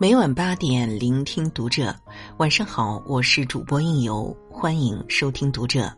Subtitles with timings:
[0.00, 1.92] 每晚八点，聆听读者。
[2.36, 5.92] 晚上好，我是主播应由，欢迎收听读者。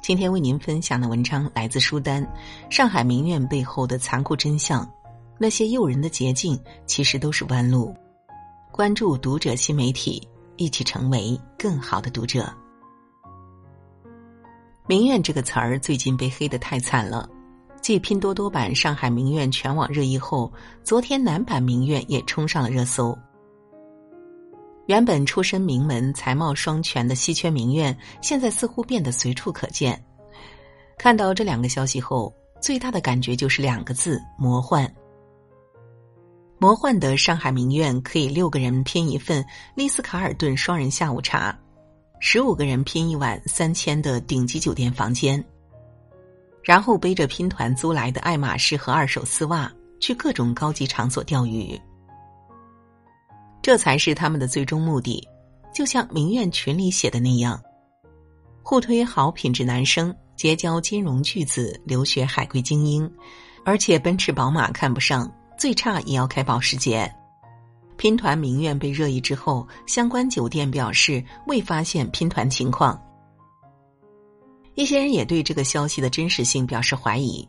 [0.00, 2.24] 今天为您分享的文章来自书单
[2.70, 4.86] 《上海名苑背后的残酷真相》，
[5.36, 6.56] 那些诱人的捷径
[6.86, 7.92] 其实都是弯路。
[8.70, 10.22] 关注读者新媒体，
[10.54, 12.48] 一起成为更好的读者。
[14.86, 17.28] 名苑这个词儿最近被黑得太惨了。
[17.88, 20.52] 继拼多多版上海名苑全网热议后，
[20.84, 23.16] 昨天男版名苑也冲上了热搜。
[24.88, 29.98] 原本出身名门、才貌双全的稀缺名苑，现在似乎变得随处可见。
[30.98, 34.86] 看到这两个消息后，最大的感觉就是两个字：魔幻。
[36.58, 39.42] 魔幻的上海名苑可以六个人拼一份
[39.74, 41.58] 丽思卡尔顿双人下午茶，
[42.20, 45.42] 十五个人拼一晚三千的顶级酒店房间。
[46.68, 51.80] 然后背着拼团租来的爱马仕和二手丝袜，去各种高级场所钓鱼。
[53.62, 55.26] 这才是他们的最终目的，
[55.74, 57.58] 就像名苑群里写的那样：
[58.62, 63.10] 互推好品质男生，结交金融巨子，留学海归精英，
[63.64, 67.10] 而且奔驰宝马看不上，最差也要开保时捷。
[67.96, 73.02] 拼团名苑被热议之后，相关酒店表示未发现拼团情况。
[74.78, 77.44] 一些人也对这个消息的真实性表示怀疑，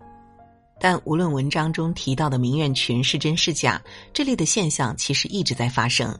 [0.79, 3.79] 但无论文章中提到的名媛群是真是假，
[4.11, 6.11] 这类的现象其实一直在发生。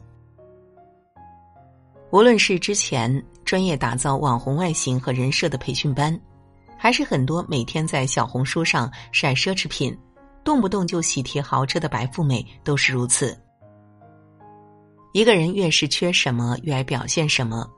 [2.12, 3.12] 无论是之前
[3.44, 6.16] 专业打造网红外形和人设的培训班，
[6.78, 9.92] 还是很多每天在小红书上晒奢侈品、
[10.44, 13.36] 动不动就喜提豪车的白富美，都是如此。
[15.12, 17.68] 一个人越是缺什么，越爱表现什么。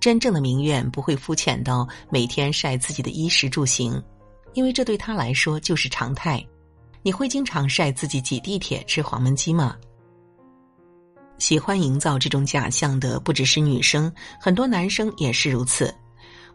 [0.00, 4.02] 真正的名媛不会肤浅到每天晒自己的衣食住行，
[4.54, 6.44] 因为这对她来说就是常态。
[7.02, 9.76] 你会经常晒自己挤地铁、吃黄焖鸡吗？
[11.38, 15.94] 喜欢营造这种假象的不只是女生，很多男生也是如此。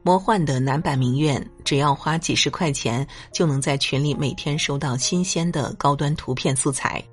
[0.03, 7.03] 魔幻的男版名媛，只要花几十块钱，就能在群里每天收到新鲜的高端图片素材。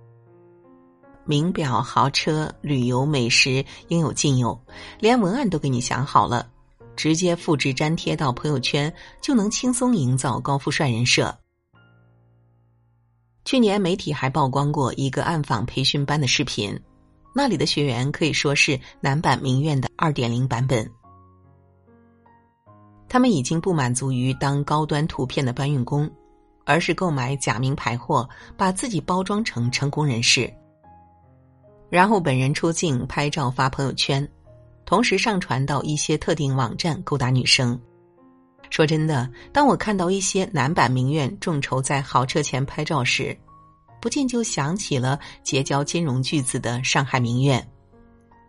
[1.25, 4.59] 名表、豪车、旅游、美食应有尽有，
[4.99, 6.49] 连文案都给你想好了，
[6.97, 11.37] 直接复制粘贴到朋友圈，就能轻松营造高富帅人设。
[13.44, 16.78] 去年媒体还曝光过一个暗访培训班的视频，
[17.34, 20.88] 那里的学员可以说是男版名媛的二点零版本，
[23.09, 26.11] 他们已经不满足于当高端图片的搬运工，
[26.65, 30.53] 而是购买假名牌货，把自己包装成成功人士。
[31.93, 34.27] 然后本人出镜拍照发朋友圈，
[34.87, 37.79] 同时上传到一些特定网站勾搭女生。
[38.71, 43.37] 说真的，当我看到一些男版名媛众筹在豪车前拍照时，
[44.01, 47.63] 不禁就想起了结交金融巨子的上海名媛，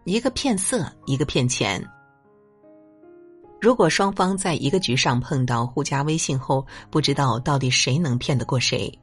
[0.06, 1.86] 一个骗色，一个骗钱。
[3.60, 8.98] 如果双方在一个局上碰到互加微信后，不知道到底谁能骗得过谁。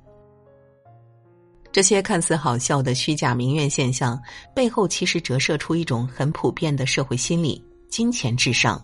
[1.72, 4.20] 这些看似好笑的虚假名媛现象，
[4.54, 8.82] 背后其实折射出一种很普遍的社会心理：金钱至上。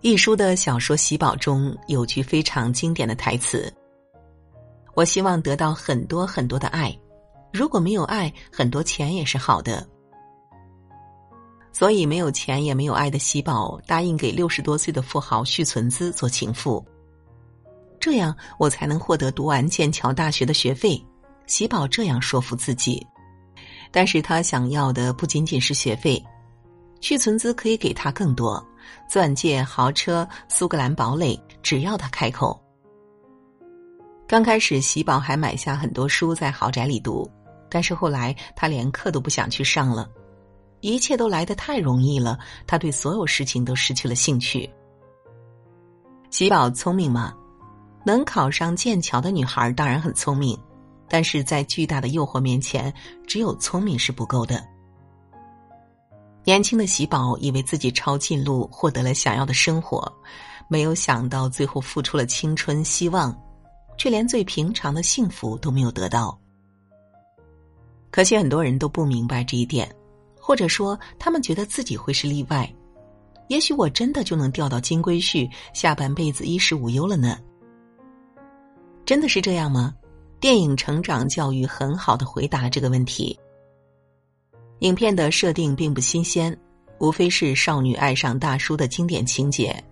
[0.00, 3.72] 一书的小说《喜宝》中有句非常经典的台词
[4.94, 6.94] ：“我希望得到很多很多的爱，
[7.52, 9.86] 如果没有爱，很多钱也是好的。”
[11.72, 16.84] 所以，没有钱也没有爱的喜宝答应给六十多岁的富豪续存资做情妇。
[18.04, 21.02] 这样我才能获得读完剑桥大学的学费。
[21.46, 23.02] 喜宝这样说服自己，
[23.90, 26.22] 但是他想要的不仅仅是学费，
[27.00, 28.62] 去存资可以给他更多，
[29.08, 32.62] 钻戒、豪车、苏格兰堡垒，只要他开口。
[34.28, 37.26] 刚开始，喜宝还买下很多书在豪宅里读，
[37.70, 40.06] 但是后来他连课都不想去上了，
[40.82, 44.68] 一切都来得太容易了，他对所有事情都失去了兴趣。
[46.28, 47.34] 喜宝聪明吗？
[48.04, 50.58] 能考上剑桥的女孩当然很聪明，
[51.08, 52.92] 但是在巨大的诱惑面前，
[53.26, 54.62] 只有聪明是不够的。
[56.44, 60.12] 年轻的喜宝以为自己抄近路获得了想要的生活，
[60.68, 63.34] 没有想到最后付出了青春希望，
[63.96, 66.38] 却连最平常的幸福都没有得到。
[68.10, 69.90] 可惜很多人都不明白这一点，
[70.38, 72.70] 或者说他们觉得自己会是例外。
[73.48, 77.38] 也许我真的就能钓到金龟婿，下半辈子衣食无忧了呢。
[79.04, 79.94] 真的是这样吗？
[80.40, 83.38] 电影《成长教育》很好的回答了这个问题。
[84.80, 86.56] 影片的设定并不新鲜，
[86.98, 89.82] 无非是少女爱上大叔的经典情节。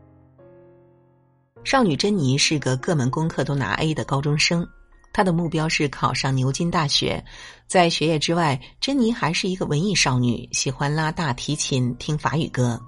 [1.64, 4.66] 少女珍妮是个各门功课都拿 A 的高中生，
[5.12, 7.22] 她的目标是考上牛津大学。
[7.66, 12.80] 在学业之外，珍妮还是一个文艺少女，喜欢拉大提琴、听法语歌。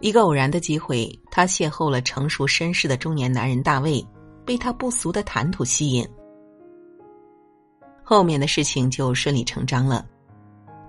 [0.00, 4.06] 一个偶然的机会，她邂逅了成熟绅士的中年男人大卫，
[4.46, 6.08] 被他不俗的谈吐吸引。
[8.02, 10.06] 后面的事情就顺理成章了。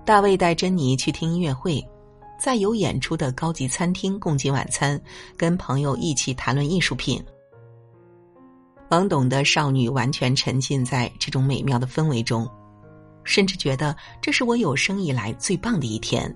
[0.06, 1.84] 大卫带珍妮去听音乐会，
[2.38, 4.98] 在有演出的高级餐厅共进晚餐，
[5.36, 7.22] 跟朋友一起谈论艺术品。
[8.88, 12.48] 懵懂的少女完全沉浸在这种美妙的氛围中，
[13.22, 16.34] 甚至觉得这是我有生以来最棒的一天。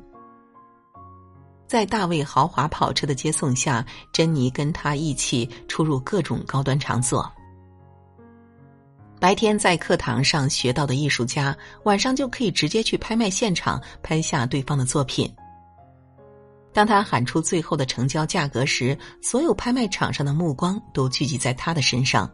[1.73, 3.83] 在大卫豪华跑车的接送下，
[4.13, 7.27] 珍妮跟他一起出入各种高端场所。
[9.19, 15.35] 白天在课堂上学到的艺术家，晚上就可以直接去拍卖现场拍下对方的作品。
[16.75, 22.31] 当他喊出最后的成交价格时，所有拍卖场上的目光都聚集在他的身上。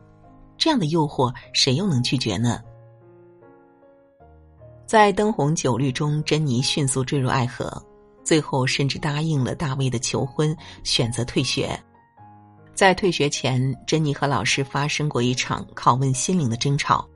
[0.56, 2.60] 这样的诱惑，谁又能拒绝呢？
[4.84, 7.80] 在灯红酒绿中，珍妮迅速坠入爱河，
[8.28, 10.54] 最后甚至答应了大卫的求婚，
[10.84, 11.82] 选择退学。
[12.74, 17.08] 在退学前，珍妮和老师发生过一场拷问心灵的争吵。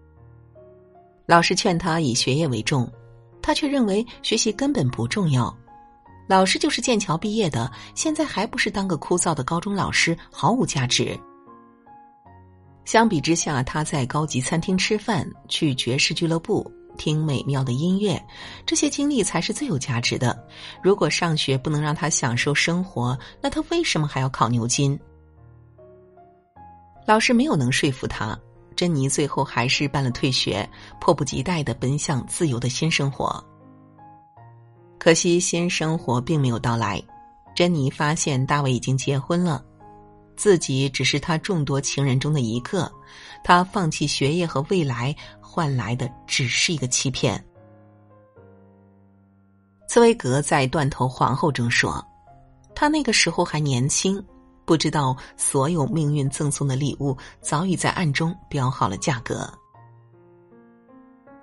[1.27, 2.91] 老师劝他以学业为重，
[3.43, 5.55] 他却认为学习根本不重要。
[6.27, 11.15] 老师就是剑桥毕业的，现在还不是当个枯燥的高中老师，毫无价值。
[12.87, 16.73] 相比之下，他在高级餐厅吃饭、去爵士俱乐部
[17.03, 18.25] 听美妙的音乐，
[18.65, 20.47] 这些经历才是最有价值的。
[20.81, 24.97] 如果上学不能让他享受生活，那他为什么还要考牛津？
[27.05, 28.39] 老师没有能说服他，
[28.77, 30.69] 珍妮最后还是办了退学，
[31.01, 33.45] 迫不及待的奔向自由的新生活。
[35.01, 37.03] 可惜新生活并没有到来，
[37.53, 39.61] 珍妮发现大卫已经结婚了。
[40.35, 42.91] 自己只是他众多情人中的一个，
[43.45, 45.15] 他放弃学业和未来，
[45.53, 47.45] 换来的只是一个欺骗。
[49.87, 52.03] 茨威格在《断头皇后》中说
[52.75, 54.25] ：“他那个时候还年轻，
[54.65, 59.47] 不知道所有命运赠送的礼物早已在暗中标好了价格。”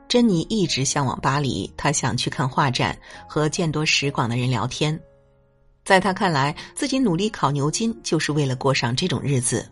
[0.10, 2.98] 珍妮一直向往巴黎，她想去看画展，
[3.28, 5.00] 和见多识广的人聊天。
[5.86, 9.72] 在他看来，自己努力考牛津就是为了过上这种日子。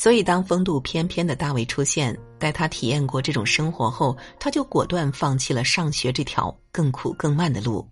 [0.00, 7.86] 所以，当风度翩翩的大卫出现，带他体验过这种生活后，他就果断放弃了上学这条更苦更慢的路。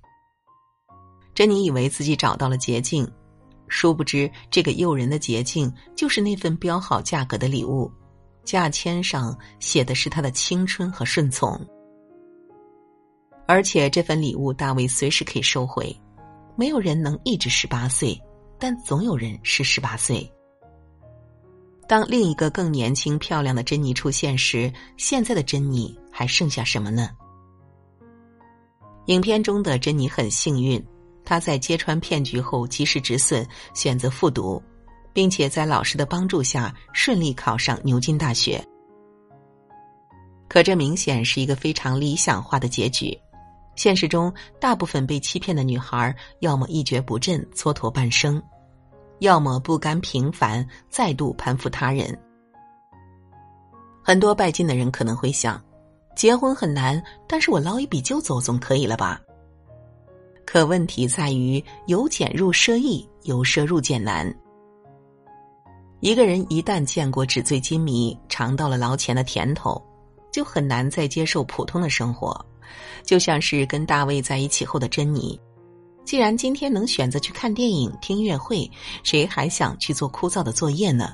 [1.35, 3.07] 珍妮以为自己找到了捷径，
[3.69, 7.93] 殊不知这个诱人的捷径就是那份标好价格的礼物，
[8.43, 11.61] 价签上写的是他的青春和顺从。
[13.47, 15.95] 而且，这份礼物大卫随时可以收回。
[16.57, 18.19] 没有人能一直十八岁，
[18.59, 20.27] 但总有人是十八岁。
[21.89, 27.09] 当另一个更年轻、漂亮的珍妮出现时，现在的珍妮还剩下什么呢？
[29.07, 30.85] 影片中的珍妮很幸运，
[31.25, 34.63] 她在揭穿骗局后及时止损，选择复读，
[35.15, 38.63] 并且在老师的帮助下顺利考上牛津大学。
[40.47, 43.19] 可这明显是一个非常理想化的结局。
[43.77, 44.31] 现实中，
[44.61, 48.43] 大部分被欺骗的女孩，要么一蹶不振，蹉跎半生，
[49.21, 52.17] 要么不甘平凡，再度攀附他人。
[54.03, 55.63] 很多拜金的人可能会想，
[56.17, 59.21] 结婚很难，但是我捞一笔就走总可以了吧？
[60.47, 64.35] 可问题在于，由俭入奢易，由奢入俭难。
[66.01, 69.83] 一个人一旦见过纸醉金迷，尝到了捞钱的甜头，
[70.33, 72.35] 就很难再接受普通的生活。
[73.03, 75.39] 就像是跟大卫在一起后的珍妮，
[76.09, 78.67] 既然今天能选择去看电影、听音乐会，
[79.03, 81.13] 谁还想去做枯燥的作业呢？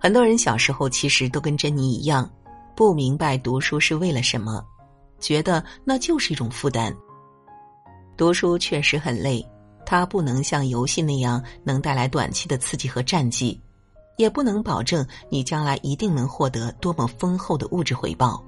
[0.00, 2.26] 很多人小时候其实都跟珍妮一样，
[2.74, 4.64] 不明白读书是为了什么，
[5.20, 6.90] 觉得那就是一种负担。
[8.16, 9.46] 读书确实很累，
[9.84, 13.60] 它不能像游戏那样能带来短期的刺激和战绩，
[14.16, 18.42] 也不能保证你将来一定能获得多么丰厚的物质回报。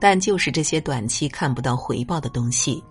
[0.00, 2.82] 但就是这些短期看不到回报的东西，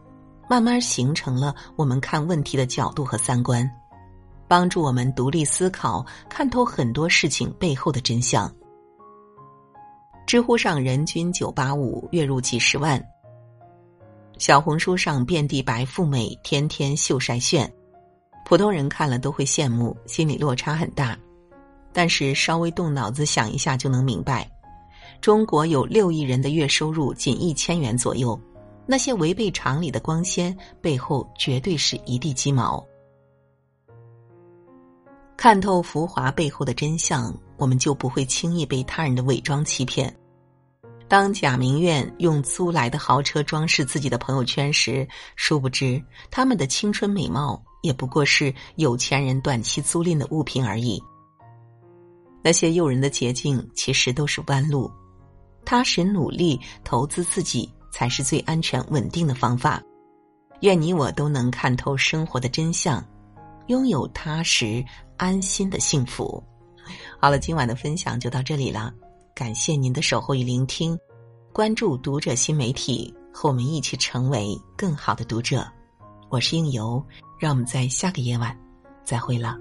[0.49, 3.69] 慢慢形成了我们看问题的角度和三观，
[4.47, 8.51] 帮助我们独立思考，看透很多事情背后的真相。
[10.25, 12.99] 知乎上人均九八五，月入几十万；
[14.39, 17.71] 小红书上遍地白富美，天天秀晒炫，
[18.43, 21.15] 普通人看了都会羡慕，心理落差很大。
[21.93, 24.49] 但是稍微动脑子想一下就能明白。
[25.21, 28.39] 中国有六亿人的月收入仅一千元左右，
[28.91, 32.83] 那些违背常理的光鲜背后，绝对是一地鸡毛。
[35.37, 40.11] 看透浮华背后的真相，我们就不会轻易被他人的伪装欺骗。
[41.07, 50.99] 当贾明苑用租来的豪车装饰自己的朋友圈时，殊不知他们的青春美貌也不过是有钱人短期租赁的物品而已。
[52.41, 54.91] 那些诱人的捷径其实都是弯路，
[55.63, 59.81] 踏实努力投资自己才是最安全稳定的方法。
[60.61, 63.03] 愿你我都能看透生活的真相，
[63.67, 64.83] 拥有踏实
[65.15, 66.43] 安心的幸福。
[67.19, 68.93] 好了，今晚的分享就到这里了。
[69.33, 70.97] 感谢您的守候与聆听，
[71.53, 75.65] 关注读者新媒体，和我们一起成为更好的读者。
[76.29, 77.01] 我是应由，
[77.39, 78.57] 让我们在下个夜晚
[79.05, 79.57] 再会了。